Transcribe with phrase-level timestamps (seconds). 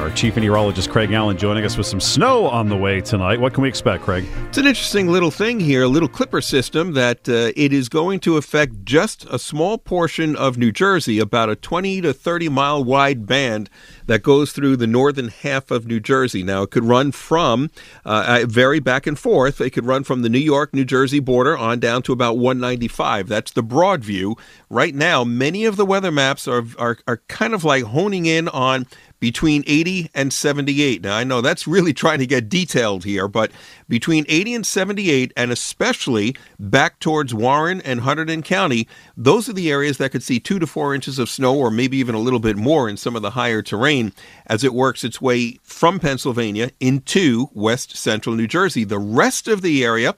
[0.00, 3.38] Our chief meteorologist, Craig Allen, joining us with some snow on the way tonight.
[3.38, 4.24] What can we expect, Craig?
[4.48, 8.20] It's an interesting little thing here, a little clipper system that uh, it is going
[8.20, 12.82] to affect just a small portion of New Jersey, about a 20 to 30 mile
[12.82, 13.68] wide band
[14.06, 16.42] that goes through the northern half of New Jersey.
[16.42, 17.70] Now, it could run from,
[18.06, 19.60] uh, vary back and forth.
[19.60, 23.28] It could run from the New York, New Jersey border on down to about 195.
[23.28, 24.34] That's the broad view.
[24.70, 28.48] Right now, many of the weather maps are, are, are kind of like honing in
[28.48, 28.86] on
[29.20, 31.02] between 80 and 78.
[31.02, 33.52] Now, I know that's really trying to get detailed here, but
[33.88, 39.70] between 80 and 78, and especially back towards Warren and Hunterdon County, those are the
[39.70, 42.40] areas that could see two to four inches of snow, or maybe even a little
[42.40, 44.12] bit more in some of the higher terrain
[44.46, 48.84] as it works its way from Pennsylvania into west central New Jersey.
[48.84, 50.14] The rest of the area,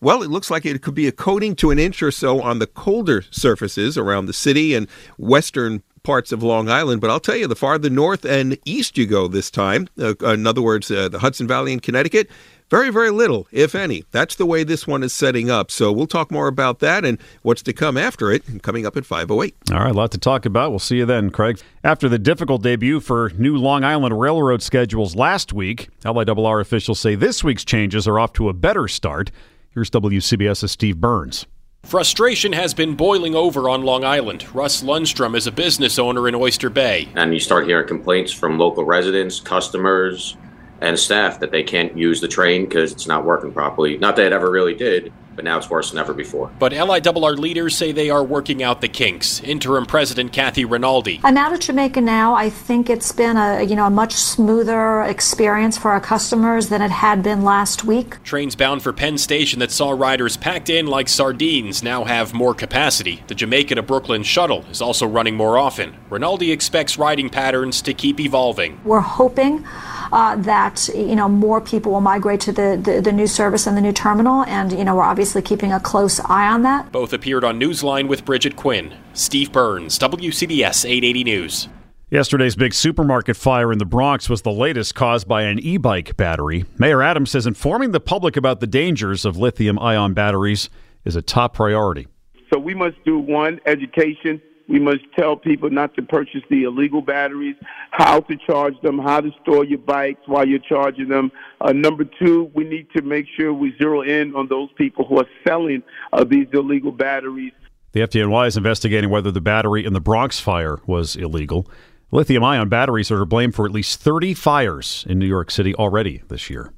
[0.00, 2.58] well, it looks like it could be a coating to an inch or so on
[2.58, 7.36] the colder surfaces around the city and western parts of Long Island, but I'll tell
[7.36, 11.08] you, the farther north and east you go this time, uh, in other words, uh,
[11.08, 12.28] the Hudson Valley and Connecticut,
[12.72, 14.02] very, very little, if any.
[14.12, 15.70] That's the way this one is setting up.
[15.70, 19.04] So we'll talk more about that and what's to come after it, coming up at
[19.04, 19.54] 508.
[19.70, 20.70] All right, a lot to talk about.
[20.70, 21.60] We'll see you then, Craig.
[21.84, 27.14] After the difficult debut for new Long Island Railroad schedules last week, LIRR officials say
[27.14, 29.30] this week's changes are off to a better start.
[29.74, 31.46] Here's WCBS's Steve Burns.
[31.92, 34.46] Frustration has been boiling over on Long Island.
[34.54, 37.10] Russ Lundstrom is a business owner in Oyster Bay.
[37.16, 40.36] And you start hearing complaints from local residents, customers,
[40.80, 43.98] and staff that they can't use the train because it's not working properly.
[43.98, 46.50] Not that it ever really did, but now it's worse than ever before.
[46.58, 49.40] But LIRR leaders say they are working out the kinks.
[49.40, 51.20] Interim President Kathy Rinaldi.
[51.24, 52.34] I'm out of Jamaica now.
[52.34, 56.82] I think it's been a you know a much smoother experience for our customers than
[56.82, 58.22] it had been last week.
[58.22, 62.54] Trains bound for Penn Station that saw riders packed in like sardines now have more
[62.54, 63.22] capacity.
[63.26, 65.96] The Jamaica to Brooklyn shuttle is also running more often.
[66.10, 68.80] Rinaldi expects riding patterns to keep evolving.
[68.84, 69.64] We're hoping
[70.12, 73.76] uh, that you know more people will migrate to the, the, the new service and
[73.76, 76.90] the new terminal, and you know we're obviously keeping a close eye on that.
[76.90, 78.94] Both appeared on Newsline with Bridget Quinn.
[79.14, 81.68] Steve Burns, WCBS 880 News.
[82.10, 86.16] Yesterday's big supermarket fire in the Bronx was the latest caused by an e bike
[86.16, 86.66] battery.
[86.76, 90.68] Mayor Adams says informing the public about the dangers of lithium ion batteries
[91.04, 92.08] is a top priority.
[92.52, 97.02] So we must do one education we must tell people not to purchase the illegal
[97.02, 97.56] batteries,
[97.90, 101.30] how to charge them, how to store your bikes while you're charging them.
[101.60, 105.18] Uh, number two, we need to make sure we zero in on those people who
[105.18, 107.52] are selling uh, these illegal batteries.
[107.92, 111.68] The FDNY is investigating whether the battery in the Bronx fire was illegal.
[112.10, 116.22] Lithium ion batteries are blamed for at least 30 fires in New York City already
[116.28, 116.72] this year.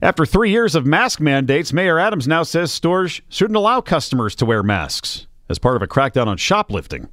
[0.00, 4.46] After three years of mask mandates, Mayor Adams now says stores shouldn't allow customers to
[4.46, 7.08] wear masks as part of a crackdown on shoplifting.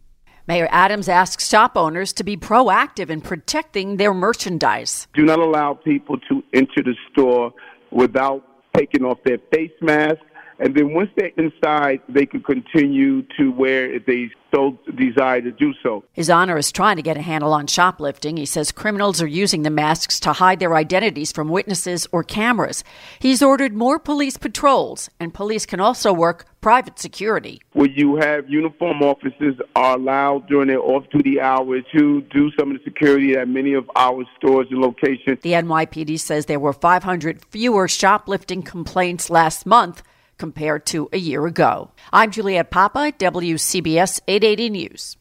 [0.47, 5.07] Mayor Adams asks shop owners to be proactive in protecting their merchandise.
[5.15, 7.51] Do not allow people to enter the store
[7.91, 8.43] without
[8.75, 10.19] taking off their face mask
[10.59, 15.51] and then once they're inside, they can continue to wear if they so desire to
[15.51, 16.03] do so.
[16.13, 18.37] His Honor is trying to get a handle on shoplifting.
[18.37, 22.83] He says criminals are using the masks to hide their identities from witnesses or cameras.
[23.19, 27.61] He's ordered more police patrols, and police can also work private security.
[27.73, 32.77] Where you have uniform officers are allowed during their off-duty hours to do some of
[32.77, 35.41] the security at many of our stores and locations.
[35.41, 40.01] The NYPD says there were 500 fewer shoplifting complaints last month
[40.37, 41.91] compared to a year ago.
[42.11, 45.17] I'm Juliet Papa, WCBS 880 News.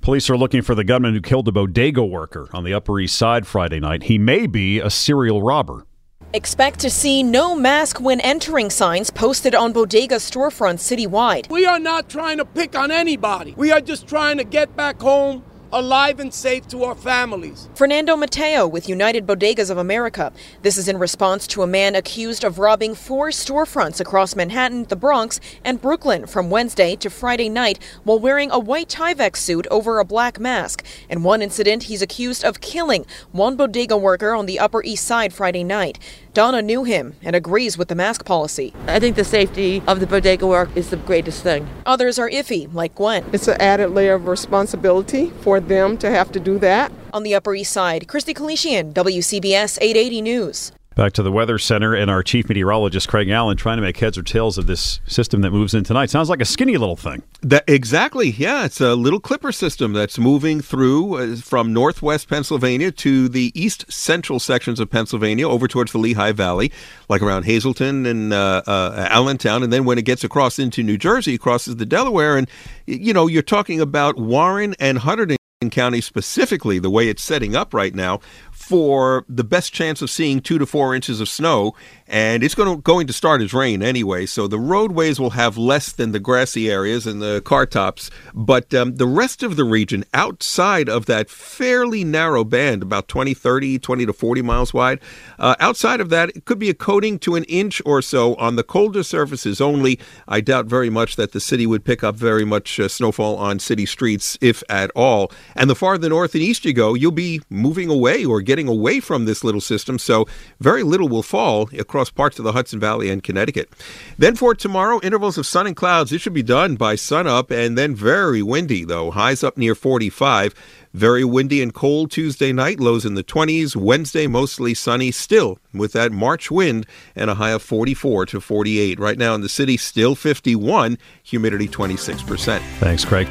[0.00, 3.18] Police are looking for the gunman who killed a bodega worker on the Upper East
[3.18, 4.04] Side Friday night.
[4.04, 5.84] He may be a serial robber.
[6.32, 11.48] Expect to see no mask when entering signs posted on bodega storefronts citywide.
[11.50, 13.54] We are not trying to pick on anybody.
[13.56, 15.42] We are just trying to get back home
[15.76, 17.68] alive and safe to our families.
[17.74, 20.32] Fernando Mateo with United Bodegas of America.
[20.62, 24.96] This is in response to a man accused of robbing four storefronts across Manhattan, the
[24.96, 29.98] Bronx, and Brooklyn from Wednesday to Friday night while wearing a white Tyvek suit over
[29.98, 30.82] a black mask.
[31.10, 35.34] In one incident, he's accused of killing one bodega worker on the Upper East Side
[35.34, 35.98] Friday night.
[36.32, 38.74] Donna knew him and agrees with the mask policy.
[38.86, 41.66] I think the safety of the bodega work is the greatest thing.
[41.86, 43.24] Others are iffy, like Gwen.
[43.32, 46.92] It's an added layer of responsibility for them to have to do that.
[47.12, 50.72] On the Upper East Side, Christy Kalishian, WCBS 880 News.
[50.96, 54.16] Back to the Weather Center and our chief meteorologist, Craig Allen, trying to make heads
[54.16, 56.08] or tails of this system that moves in tonight.
[56.08, 57.22] Sounds like a skinny little thing.
[57.42, 58.30] That Exactly.
[58.30, 63.52] Yeah, it's a little clipper system that's moving through uh, from northwest Pennsylvania to the
[63.54, 66.72] east central sections of Pennsylvania over towards the Lehigh Valley,
[67.10, 69.62] like around Hazleton and uh, uh, Allentown.
[69.62, 72.38] And then when it gets across into New Jersey, it crosses the Delaware.
[72.38, 72.48] And,
[72.86, 75.36] you know, you're talking about Warren and Hunterdon
[75.70, 78.20] County specifically, the way it's setting up right now,
[78.50, 81.74] for the best chance of seeing two to four inches of snow,
[82.08, 84.26] and it's going to going to start as rain anyway.
[84.26, 88.72] So the roadways will have less than the grassy areas and the car tops, but
[88.74, 93.78] um, the rest of the region outside of that fairly narrow band, about 20, 30,
[93.78, 95.00] 20 to 40 miles wide,
[95.38, 98.56] uh, outside of that, it could be a coating to an inch or so on
[98.56, 99.98] the colder surfaces only.
[100.28, 103.58] I doubt very much that the city would pick up very much uh, snowfall on
[103.58, 105.30] city streets, if at all.
[105.54, 109.00] And the farther north and east you go, you'll be moving away or getting away
[109.00, 110.26] from this little system, so
[110.60, 113.70] very little will fall across parts of the Hudson Valley and Connecticut.
[114.18, 116.12] Then for tomorrow, intervals of sun and clouds.
[116.12, 119.10] It should be done by sunup, and then very windy, though.
[119.10, 120.54] Highs up near 45.
[120.92, 123.76] Very windy and cold Tuesday night, lows in the 20s.
[123.76, 128.98] Wednesday, mostly sunny, still with that March wind and a high of 44 to 48.
[128.98, 132.60] Right now in the city, still 51, humidity 26%.
[132.78, 133.28] Thanks, Craig.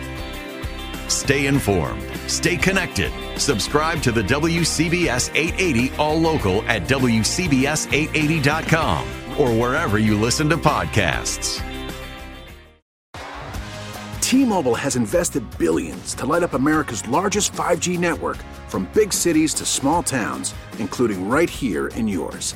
[1.08, 2.04] Stay informed.
[2.28, 3.14] Stay connected.
[3.40, 9.08] Subscribe to the WCBS 880 All Local at WCBS880.com
[9.40, 11.62] or wherever you listen to podcasts.
[14.22, 18.38] T-Mobile has invested billions to light up America's largest 5G network
[18.68, 22.56] from big cities to small towns, including right here in yours.